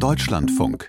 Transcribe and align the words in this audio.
Deutschlandfunk. 0.00 0.88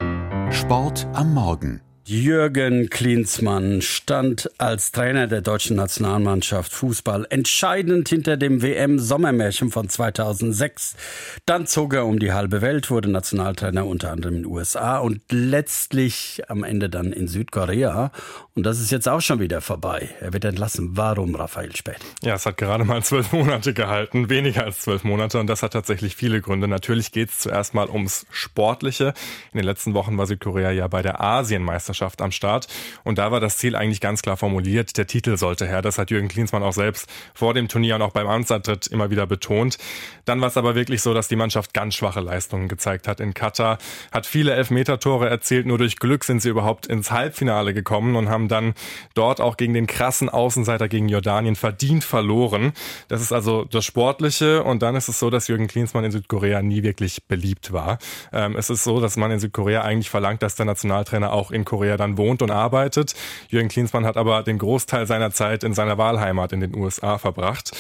Sport 0.52 1.06
am 1.12 1.34
Morgen. 1.34 1.82
Jürgen 2.12 2.90
Klinsmann 2.90 3.82
stand 3.82 4.52
als 4.58 4.92
Trainer 4.92 5.28
der 5.28 5.40
deutschen 5.40 5.78
Nationalmannschaft 5.78 6.74
Fußball 6.74 7.26
entscheidend 7.30 8.10
hinter 8.10 8.36
dem 8.36 8.62
WM-Sommermärchen 8.62 9.72
von 9.72 9.88
2006. 9.88 10.98
Dann 11.46 11.68
zog 11.68 11.94
er 11.94 12.06
um 12.06 12.20
die 12.20 12.34
halbe 12.34 12.62
Welt, 12.62 12.92
wurde 12.92 13.10
Nationaltrainer 13.10 13.86
unter 13.86 14.12
anderem 14.12 14.36
in 14.36 14.44
den 14.44 14.52
USA 14.52 14.98
und 14.98 15.22
letztlich 15.32 16.42
am 16.50 16.66
Ende 16.66 16.90
dann 16.90 17.14
in 17.14 17.30
Südkorea. 17.30 18.12
Und 18.56 18.66
das 18.66 18.82
ist 18.82 18.92
jetzt 18.92 19.08
auch 19.08 19.22
schon 19.22 19.40
wieder 19.40 19.62
vorbei. 19.62 20.10
Er 20.20 20.34
wird 20.34 20.44
entlassen. 20.44 20.98
Warum, 20.98 21.34
Raphael 21.36 21.74
Spät? 21.78 22.00
Ja, 22.24 22.34
es 22.34 22.46
hat 22.46 22.58
gerade 22.58 22.84
mal 22.84 23.02
zwölf 23.04 23.32
Monate 23.32 23.74
gehalten, 23.74 24.30
weniger 24.30 24.66
als 24.66 24.82
zwölf 24.82 25.06
Monate. 25.06 25.40
Und 25.40 25.48
das 25.48 25.64
hat 25.64 25.72
tatsächlich 25.72 26.18
viele 26.18 26.42
Gründe. 26.42 26.68
Natürlich 26.68 27.14
geht 27.14 27.30
es 27.30 27.40
zuerst 27.40 27.74
mal 27.74 27.90
ums 27.90 28.26
Sportliche. 28.32 29.14
In 29.54 29.60
den 29.60 29.66
letzten 29.66 29.94
Wochen 29.94 30.18
war 30.18 30.28
Südkorea 30.28 30.72
ja 30.72 30.90
bei 30.90 31.02
der 31.02 31.22
Asienmeisterschaft 31.22 32.01
Weltmeisterschaft 32.02 32.22
am 32.22 32.32
Start. 32.32 32.68
Und 33.04 33.18
da 33.18 33.32
war 33.32 33.40
das 33.40 33.58
Ziel 33.58 33.76
eigentlich 33.76 34.02
ganz 34.02 34.22
klar 34.22 34.38
formuliert. 34.38 34.98
Der 34.98 35.08
Titel 35.08 35.38
sollte 35.38 35.68
her. 35.68 35.82
Das 35.82 35.98
hat 35.98 36.12
Jürgen 36.12 36.28
Klinsmann 36.28 36.64
auch 36.64 36.74
selbst 36.74 37.08
vor 37.34 37.54
dem 37.54 37.68
Turnier 37.68 37.96
und 37.96 38.02
auch 38.02 38.12
beim 38.12 38.28
Amtsantritt 38.28 38.88
immer 38.88 39.10
wieder 39.10 39.28
betont. 39.28 39.78
Dann 40.26 40.42
war 40.42 40.48
es 40.48 40.58
aber 40.58 40.76
wirklich 40.76 41.02
so, 41.02 41.14
dass 41.14 41.28
die 41.28 41.36
Mannschaft 41.36 41.74
ganz 41.74 41.96
schwache 41.96 42.20
Leistungen 42.20 42.68
gezeigt 42.68 43.08
hat 43.08 43.20
in 43.20 43.34
Katar, 43.34 43.78
hat 44.12 44.26
viele 44.26 44.54
Elfmeter-Tore 44.54 45.30
erzielt. 45.30 45.66
Nur 45.66 45.78
durch 45.78 45.98
Glück 45.98 46.24
sind 46.24 46.42
sie 46.42 46.50
überhaupt 46.50 46.88
ins 46.88 47.12
Halbfinale 47.12 47.74
gekommen 47.74 48.16
und 48.16 48.30
haben 48.30 48.48
dann 48.48 48.74
dort 49.14 49.42
auch 49.42 49.58
gegen 49.58 49.74
den 49.74 49.88
krassen 49.88 50.30
Außenseiter 50.30 50.88
gegen 50.88 51.10
Jordanien 51.10 51.56
verdient 51.56 52.04
verloren. 52.04 52.74
Das 53.08 53.22
ist 53.22 53.32
also 53.32 53.66
das 53.66 53.86
Sportliche. 53.86 54.64
Und 54.64 54.82
dann 54.82 54.96
ist 54.96 55.08
es 55.08 55.20
so, 55.20 55.30
dass 55.30 55.48
Jürgen 55.48 55.68
Klinsmann 55.68 56.04
in 56.04 56.12
Südkorea 56.12 56.62
nie 56.62 56.84
wirklich 56.84 57.28
beliebt 57.28 57.72
war. 57.72 58.00
Ähm, 58.32 58.56
es 58.56 58.70
ist 58.70 58.84
so, 58.84 59.00
dass 59.00 59.18
man 59.18 59.32
in 59.32 59.40
Südkorea 59.40 59.82
eigentlich 59.82 60.10
verlangt, 60.10 60.42
dass 60.42 60.56
der 60.56 60.66
Nationaltrainer 60.66 61.34
auch 61.34 61.52
in 61.52 61.66
Korea 61.66 61.81
Südkorea 61.82 61.98
dann 61.98 62.18
wohnt 62.18 62.42
und 62.42 62.52
arbeitet. 62.52 63.16
Jürgen 63.50 63.70
Klinsmann 63.70 64.06
hat 64.06 64.18
aber 64.18 64.44
den 64.44 64.58
Großteil 64.58 65.08
seiner 65.08 65.32
Zeit 65.32 65.64
in 65.64 65.74
seiner 65.74 65.98
Wahlheimat 65.98 66.54
in 66.54 66.60
den 66.60 66.76
USA 66.76 67.18
verbracht. 67.18 67.72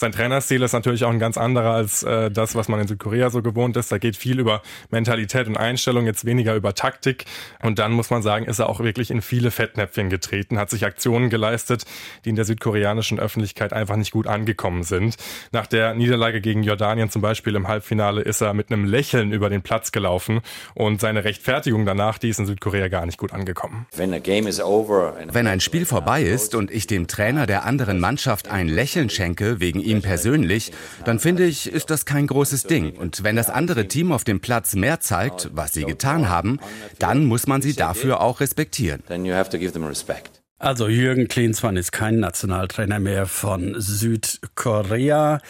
Sein 0.00 0.12
Trainerstil 0.12 0.62
ist 0.62 0.74
natürlich 0.74 1.04
auch 1.04 1.10
ein 1.10 1.18
ganz 1.18 1.36
anderer 1.36 1.72
als 1.72 2.04
äh, 2.04 2.30
das, 2.30 2.54
was 2.54 2.68
man 2.68 2.78
in 2.78 2.86
Südkorea 2.86 3.30
so 3.30 3.42
gewohnt 3.42 3.76
ist. 3.76 3.90
Da 3.90 3.98
geht 3.98 4.16
viel 4.16 4.38
über 4.38 4.62
Mentalität 4.90 5.48
und 5.48 5.56
Einstellung, 5.56 6.06
jetzt 6.06 6.24
weniger 6.24 6.54
über 6.54 6.72
Taktik. 6.72 7.24
Und 7.64 7.80
dann 7.80 7.90
muss 7.90 8.08
man 8.08 8.22
sagen, 8.22 8.44
ist 8.44 8.60
er 8.60 8.68
auch 8.68 8.78
wirklich 8.78 9.10
in 9.10 9.22
viele 9.22 9.50
Fettnäpfchen 9.50 10.08
getreten, 10.08 10.56
hat 10.56 10.70
sich 10.70 10.86
Aktionen 10.86 11.30
geleistet, 11.30 11.84
die 12.24 12.28
in 12.28 12.36
der 12.36 12.44
südkoreanischen 12.44 13.18
Öffentlichkeit 13.18 13.72
einfach 13.72 13.96
nicht 13.96 14.12
gut 14.12 14.28
angekommen 14.28 14.84
sind. 14.84 15.16
Nach 15.50 15.66
der 15.66 15.94
Niederlage 15.94 16.40
gegen 16.40 16.62
Jordanien 16.62 17.10
zum 17.10 17.20
Beispiel 17.20 17.56
im 17.56 17.66
Halbfinale 17.66 18.20
ist 18.20 18.40
er 18.40 18.54
mit 18.54 18.70
einem 18.70 18.84
Lächeln 18.84 19.32
über 19.32 19.50
den 19.50 19.62
Platz 19.62 19.90
gelaufen 19.90 20.42
und 20.76 21.00
seine 21.00 21.24
Rechtfertigung 21.24 21.84
danach, 21.86 22.18
die 22.18 22.28
ist 22.28 22.38
in 22.38 22.46
Südkorea 22.46 22.86
gar 22.86 23.04
nicht 23.04 23.18
gut 23.18 23.32
angekommen. 23.32 23.88
Wenn 25.32 25.46
ein 25.48 25.58
Spiel 25.58 25.86
vorbei 25.86 26.22
ist 26.22 26.54
und 26.54 26.70
ich 26.70 26.86
dem 26.86 27.08
Trainer 27.08 27.46
der 27.48 27.64
anderen 27.64 27.98
Mannschaft 27.98 28.46
ein 28.46 28.68
Lächeln 28.68 29.10
schenke 29.10 29.58
wegen 29.58 29.87
ihm 29.88 30.02
persönlich, 30.02 30.72
dann 31.04 31.18
finde 31.18 31.44
ich, 31.44 31.70
ist 31.72 31.90
das 31.90 32.04
kein 32.04 32.26
großes 32.26 32.64
Ding. 32.64 32.96
Und 32.96 33.24
wenn 33.24 33.36
das 33.36 33.50
andere 33.50 33.88
Team 33.88 34.12
auf 34.12 34.24
dem 34.24 34.40
Platz 34.40 34.74
mehr 34.74 35.00
zeigt, 35.00 35.50
was 35.52 35.74
sie 35.74 35.84
getan 35.84 36.28
haben, 36.28 36.58
dann 36.98 37.24
muss 37.24 37.46
man 37.46 37.62
sie 37.62 37.74
dafür 37.74 38.20
auch 38.20 38.40
respektieren. 38.40 39.02
Also 40.60 40.88
Jürgen 40.88 41.28
Klinsmann 41.28 41.76
ist 41.76 41.92
kein 41.92 42.18
Nationaltrainer 42.18 42.98
mehr 42.98 43.26
von 43.26 43.76
Südkorea. 43.78 45.40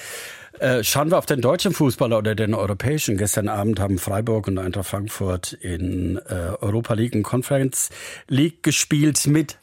Äh, 0.59 0.83
schauen 0.83 1.11
wir 1.11 1.19
auf 1.19 1.27
den 1.27 1.41
deutschen 1.41 1.72
Fußball 1.72 2.12
oder 2.12 2.34
den 2.34 2.53
europäischen. 2.53 3.16
Gestern 3.16 3.48
Abend 3.48 3.81
haben 3.81 3.98
Freiburg 3.98 4.48
und 4.48 4.59
Eintracht 4.59 4.89
Frankfurt 4.89 5.53
in 5.53 6.16
äh, 6.28 6.53
Europa 6.61 6.94
League 6.94 7.14
und 7.14 7.22
Conference 7.22 7.91
League 8.28 8.62
gespielt 8.62 9.27
mit 9.27 9.59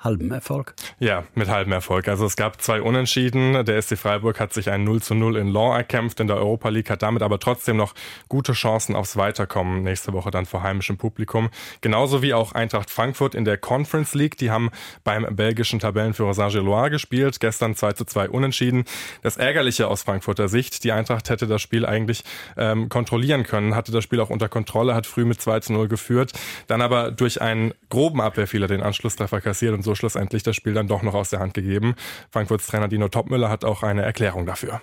halbem 0.00 0.32
Erfolg. 0.32 0.74
Ja, 0.98 1.24
mit 1.34 1.48
halbem 1.48 1.72
Erfolg. 1.72 2.08
Also 2.08 2.24
es 2.24 2.36
gab 2.36 2.62
zwei 2.62 2.80
Unentschieden. 2.80 3.64
Der 3.64 3.80
SC 3.80 3.98
Freiburg 3.98 4.40
hat 4.40 4.52
sich 4.52 4.70
ein 4.70 4.82
0 4.84 5.02
zu 5.02 5.14
0 5.14 5.36
in 5.36 5.48
Law 5.48 5.76
erkämpft 5.76 6.20
in 6.20 6.26
der 6.26 6.36
Europa 6.36 6.70
League, 6.70 6.88
hat 6.90 7.02
damit 7.02 7.22
aber 7.22 7.38
trotzdem 7.38 7.76
noch 7.76 7.94
gute 8.28 8.52
Chancen 8.52 8.96
aufs 8.96 9.16
Weiterkommen 9.16 9.82
nächste 9.82 10.12
Woche 10.12 10.30
dann 10.30 10.46
vor 10.46 10.62
heimischem 10.62 10.96
Publikum. 10.96 11.50
Genauso 11.82 12.22
wie 12.22 12.32
auch 12.32 12.52
Eintracht 12.52 12.90
Frankfurt 12.90 13.34
in 13.34 13.44
der 13.44 13.58
Conference 13.58 14.14
League. 14.14 14.38
Die 14.38 14.50
haben 14.50 14.70
beim 15.04 15.26
belgischen 15.36 15.80
Tabellenführer 15.80 16.32
Saint-Gilloise 16.32 16.90
gespielt. 16.90 17.38
Gestern 17.38 17.74
2 17.74 17.92
zu 17.92 18.04
2 18.06 18.30
Unentschieden. 18.30 18.84
Das 19.22 19.36
Ärgerliche 19.36 19.88
aus 19.88 20.02
Frankfurter 20.02 20.48
Sicht, 20.48 20.82
die 20.84 20.92
Eintracht 20.92 21.28
hätte 21.28 21.46
das 21.46 21.60
Spiel 21.60 21.84
eigentlich 21.84 22.24
ähm, 22.56 22.88
kontrollieren 22.88 23.42
können, 23.42 23.74
hatte 23.74 23.92
das 23.92 24.02
Spiel 24.04 24.20
auch 24.20 24.30
unter 24.30 24.48
Kontrolle, 24.48 24.94
hat 24.94 25.06
früh 25.06 25.26
mit 25.26 25.40
2 25.42 25.60
zu 25.60 25.72
0 25.74 25.88
geführt, 25.88 26.32
dann 26.68 26.80
aber 26.80 27.10
durch 27.10 27.42
einen 27.42 27.74
groben 27.90 28.20
Abwehrfehler 28.20 28.66
den 28.66 28.82
Anschlusstreffer 28.82 29.40
kassiert 29.40 29.74
und 29.74 29.82
so 29.82 29.89
so 29.90 29.96
schlussendlich 29.96 30.44
das 30.44 30.54
Spiel 30.54 30.72
dann 30.72 30.86
doch 30.86 31.02
noch 31.02 31.14
aus 31.14 31.30
der 31.30 31.40
Hand 31.40 31.54
gegeben. 31.54 31.96
Frankfurts 32.30 32.66
Trainer 32.68 32.86
Dino 32.86 33.08
Topmüller 33.08 33.48
hat 33.48 33.64
auch 33.64 33.82
eine 33.82 34.02
Erklärung 34.02 34.46
dafür. 34.46 34.80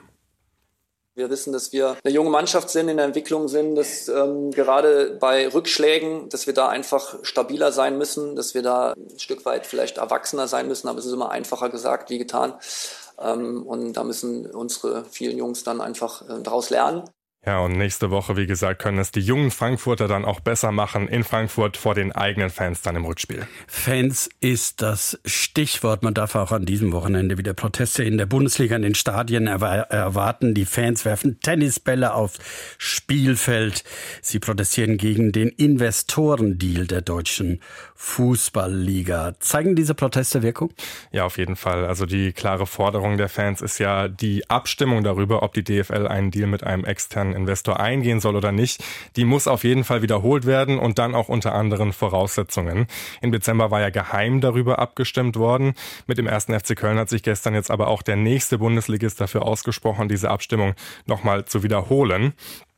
Wir 1.15 1.29
wissen, 1.31 1.51
dass 1.51 1.71
wir 1.71 1.97
eine 2.03 2.13
junge 2.13 2.29
Mannschaft 2.29 2.69
sind, 2.69 2.89
in 2.89 2.97
der 2.97 3.07
Entwicklung 3.07 3.47
sind, 3.47 3.75
dass 3.75 4.07
ähm, 4.07 4.51
gerade 4.51 5.17
bei 5.19 5.47
Rückschlägen, 5.47 6.29
dass 6.29 6.45
wir 6.45 6.53
da 6.53 6.67
einfach 6.67 7.15
stabiler 7.23 7.71
sein 7.71 7.97
müssen, 7.97 8.35
dass 8.35 8.53
wir 8.53 8.61
da 8.61 8.93
ein 8.93 9.17
Stück 9.17 9.43
weit 9.45 9.65
vielleicht 9.65 9.97
erwachsener 9.97 10.47
sein 10.47 10.67
müssen, 10.67 10.87
aber 10.87 10.99
es 10.99 11.05
ist 11.05 11.13
immer 11.13 11.31
einfacher 11.31 11.69
gesagt 11.69 12.11
wie 12.11 12.19
getan. 12.19 12.53
Ähm, 13.19 13.65
und 13.65 13.93
da 13.93 14.03
müssen 14.03 14.45
unsere 14.45 15.05
vielen 15.05 15.37
Jungs 15.37 15.63
dann 15.63 15.81
einfach 15.81 16.21
äh, 16.29 16.43
daraus 16.43 16.69
lernen. 16.69 17.03
Ja, 17.47 17.59
und 17.59 17.77
nächste 17.77 18.11
Woche, 18.11 18.35
wie 18.35 18.45
gesagt, 18.45 18.81
können 18.81 18.99
es 18.99 19.11
die 19.11 19.21
jungen 19.21 19.51
Frankfurter 19.51 20.09
dann 20.09 20.25
auch 20.25 20.41
besser 20.41 20.73
machen 20.73 21.07
in 21.07 21.23
Frankfurt 21.23 21.77
vor 21.77 21.95
den 21.95 22.11
eigenen 22.11 22.49
Fans 22.49 22.81
dann 22.81 22.97
im 22.97 23.05
Rückspiel. 23.05 23.47
Fans 23.67 24.29
ist 24.41 24.81
das 24.81 25.17
Stichwort. 25.23 26.03
Man 26.03 26.13
darf 26.13 26.35
auch 26.35 26.51
an 26.51 26.65
diesem 26.65 26.91
Wochenende 26.91 27.37
wieder 27.37 27.53
Proteste 27.53 28.03
in 28.03 28.17
der 28.17 28.25
Bundesliga 28.25 28.75
in 28.75 28.81
den 28.81 28.95
Stadien 28.95 29.47
erwarten. 29.47 30.55
Die 30.55 30.65
Fans 30.65 31.05
werfen 31.05 31.39
Tennisbälle 31.39 32.15
aufs 32.15 32.39
Spielfeld. 32.77 33.85
Sie 34.21 34.39
protestieren 34.39 34.97
gegen 34.97 35.31
den 35.31 35.47
Investorendeal 35.47 36.85
der 36.85 36.99
deutschen 36.99 37.61
Fußballliga. 37.95 39.39
Zeigen 39.39 39.77
diese 39.77 39.95
Proteste 39.95 40.43
Wirkung? 40.43 40.73
Ja, 41.11 41.23
auf 41.23 41.37
jeden 41.37 41.55
Fall. 41.55 41.85
Also 41.85 42.05
die 42.05 42.33
klare 42.33 42.67
Forderung 42.67 43.15
der 43.15 43.29
Fans 43.29 43.61
ist 43.61 43.79
ja 43.79 44.09
die 44.09 44.49
Abstimmung 44.49 45.05
darüber, 45.05 45.43
ob 45.43 45.53
die 45.53 45.63
DFL 45.63 46.07
einen 46.07 46.29
Deal 46.29 46.47
mit 46.47 46.65
einem 46.65 46.83
externen 46.83 47.36
Investor 47.37 47.79
eingehen 47.79 48.19
soll 48.19 48.35
oder 48.35 48.51
nicht, 48.51 48.83
die 49.15 49.23
muss 49.23 49.47
auf 49.47 49.63
jeden 49.63 49.83
Fall 49.83 50.01
wiederholt 50.01 50.45
werden 50.45 50.77
und 50.79 50.99
dann 50.99 51.15
auch 51.15 51.29
unter 51.29 51.55
anderen 51.55 51.93
Voraussetzungen. 51.93 52.87
Im 53.21 53.31
Dezember 53.31 53.71
war 53.71 53.79
ja 53.79 53.89
geheim 53.89 54.41
darüber 54.41 54.79
abgestimmt 54.79 55.37
worden. 55.37 55.73
Mit 56.07 56.17
dem 56.17 56.27
ersten 56.27 56.57
FC 56.59 56.75
Köln 56.75 56.97
hat 56.97 57.09
sich 57.09 57.23
gestern 57.23 57.53
jetzt 57.53 57.71
aber 57.71 57.87
auch 57.87 58.01
der 58.01 58.15
nächste 58.17 58.57
Bundesligist 58.57 59.21
dafür 59.21 59.43
ausgesprochen, 59.43 60.09
diese 60.09 60.29
Abstimmung 60.29 60.73
nochmal 61.05 61.45
zu 61.45 61.63
wiederholen. 61.63 62.33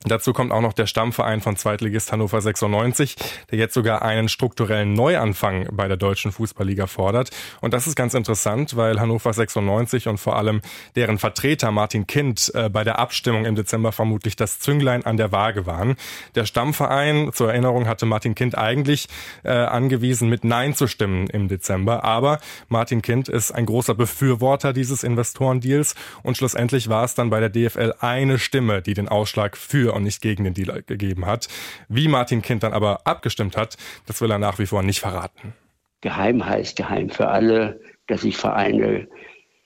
Dazu 0.06 0.32
kommt 0.32 0.54
auch 0.54 0.62
noch 0.62 0.72
der 0.72 0.88
Stammverein 0.88 1.42
von 1.42 1.58
Zweitligist 1.58 2.14
Hannover 2.14 2.40
96, 2.40 3.18
der 3.52 3.60
jetzt 3.60 3.74
sogar 3.74 4.02
einen 4.02 4.30
strukturellen 4.30 4.94
Neuanfang 4.94 5.68
bei 5.74 5.90
der 5.90 5.98
deutschen 5.98 6.32
Fußballliga 6.32 6.88
fordert. 6.88 7.32
Und 7.60 7.74
das 7.74 7.86
ist 7.86 7.98
ganz 7.98 8.14
interessant, 8.14 8.78
weil 8.78 9.02
Hannover 9.02 9.34
96 9.34 10.08
und 10.08 10.18
vor 10.18 10.38
allem 10.38 10.62
deren 10.96 11.18
Vertreter 11.18 11.72
Martin 11.72 12.08
Kind 12.08 12.50
äh, 12.56 12.70
bei 12.70 12.86
der 12.86 12.98
Abstimmung 12.98 13.44
im 13.44 13.56
Dezember 13.56 13.92
vermutlich 13.92 14.38
das 14.38 14.60
Zünglein 14.60 15.06
an 15.06 15.18
der 15.18 15.34
Waage 15.34 15.66
waren. 15.66 15.98
Der 16.34 16.46
Stammverein, 16.46 17.32
zur 17.34 17.50
Erinnerung, 17.50 17.86
hatte 17.86 18.06
Martin 18.06 18.36
Kind 18.36 18.58
eigentlich 18.58 19.10
äh, 19.44 19.50
angewiesen, 19.50 20.30
mit 20.30 20.46
Nein 20.46 20.76
zu 20.76 20.88
stimmen 20.88 21.28
im 21.28 21.50
Dezember. 21.50 22.06
Aber 22.06 22.40
Martin 22.70 23.02
Kind 23.02 23.28
ist 23.28 23.52
ein 23.52 23.66
großer 23.66 23.96
Befürworter 23.96 24.72
dieses 24.72 25.04
Investorendeals 25.04 25.96
und 26.24 26.38
schlussendlich 26.38 26.88
war 26.88 27.04
es 27.04 27.16
dann 27.16 27.30
bei 27.30 27.42
der 27.42 27.50
DFL 27.50 27.96
eine 28.00 28.40
Stimme, 28.40 28.82
die 28.82 28.94
den 28.94 29.10
Ausschlag 29.10 29.58
für 29.58 29.89
für 29.90 29.96
und 29.96 30.04
nicht 30.04 30.22
gegen 30.22 30.44
den 30.44 30.54
Deal 30.54 30.84
gegeben 30.84 31.26
hat. 31.26 31.48
Wie 31.88 32.08
Martin 32.08 32.42
Kind 32.42 32.64
dann 32.64 32.74
aber 32.74 33.02
abgestimmt 33.06 33.58
hat, 33.58 33.78
das 34.06 34.22
will 34.22 34.32
er 34.32 34.40
nach 34.40 34.60
wie 34.60 34.66
vor 34.66 34.84
nicht 34.84 35.00
verraten. 35.00 35.54
Geheim 36.02 36.46
heißt 36.46 36.78
geheim 36.78 37.10
für 37.10 37.28
alle, 37.28 37.82
dass 38.08 38.22
sich 38.22 38.38
Vereine 38.38 39.08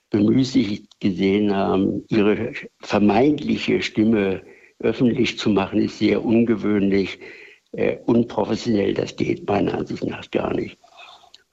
bemüßigt 0.10 1.00
gesehen 1.00 1.56
haben, 1.56 2.04
ihre 2.08 2.54
vermeintliche 2.80 3.82
Stimme 3.82 4.42
öffentlich 4.80 5.38
zu 5.38 5.50
machen, 5.50 5.80
ist 5.80 6.00
sehr 6.00 6.24
ungewöhnlich, 6.24 7.20
äh, 7.74 7.98
unprofessionell. 8.06 8.94
Das 8.94 9.16
geht 9.16 9.48
meiner 9.48 9.76
Ansicht 9.76 10.04
nach 10.04 10.30
gar 10.32 10.54
nicht. 10.54 10.78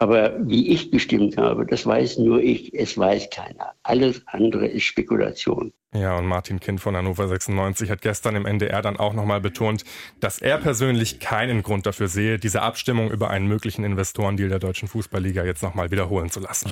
Aber 0.01 0.35
wie 0.49 0.69
ich 0.69 0.91
gestimmt 0.91 1.37
habe, 1.37 1.67
das 1.67 1.85
weiß 1.85 2.19
nur 2.19 2.41
ich, 2.41 2.73
es 2.73 2.97
weiß 2.97 3.29
keiner. 3.31 3.75
Alles 3.83 4.23
andere 4.27 4.67
ist 4.67 4.85
Spekulation. 4.85 5.73
Ja, 5.95 6.17
und 6.17 6.25
Martin 6.25 6.59
Kind 6.59 6.81
von 6.81 6.97
Hannover 6.97 7.29
96 7.29 7.91
hat 7.91 8.01
gestern 8.01 8.35
im 8.35 8.47
NDR 8.47 8.81
dann 8.81 8.97
auch 8.97 9.13
nochmal 9.13 9.43
betont, 9.43 9.85
dass 10.19 10.39
er 10.39 10.57
persönlich 10.57 11.21
keinen 11.21 11.63
Grund 11.63 11.85
dafür 11.85 12.09
sehe, 12.09 12.39
diese 12.39 12.63
Abstimmung 12.63 13.11
über 13.11 13.29
einen 13.29 13.47
möglichen 13.47 13.85
Investorendeal 13.85 14.49
der 14.49 14.59
deutschen 14.59 14.89
Fußballliga 14.89 15.45
jetzt 15.45 15.63
nochmal 15.63 15.91
wiederholen 15.91 16.31
zu 16.31 16.41
lassen. 16.41 16.71